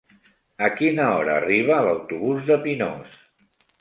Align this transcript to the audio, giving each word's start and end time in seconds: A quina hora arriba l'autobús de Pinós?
A 0.67 0.69
quina 0.77 1.05
hora 1.17 1.35
arriba 1.41 1.77
l'autobús 1.89 2.43
de 2.49 2.59
Pinós? 2.65 3.21